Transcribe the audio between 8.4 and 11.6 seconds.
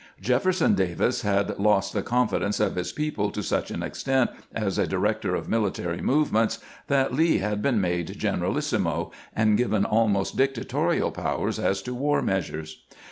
alissimo, and given almost dictatorial powers